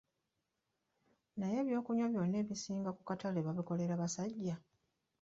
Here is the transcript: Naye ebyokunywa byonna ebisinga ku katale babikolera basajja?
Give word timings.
Naye 1.37 1.55
ebyokunywa 1.63 2.07
byonna 2.11 2.37
ebisinga 2.43 2.89
ku 2.97 3.01
katale 3.09 3.39
babikolera 3.45 4.01
basajja? 4.01 4.55